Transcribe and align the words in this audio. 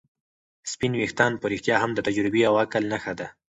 سپین 0.71 0.93
ويښتان 0.95 1.31
په 1.37 1.45
رښتیا 1.51 1.75
هم 1.79 1.91
د 1.93 1.99
تجربې 2.07 2.41
او 2.49 2.53
عقل 2.63 2.83
نښه 2.91 3.13
ده. 3.19 3.27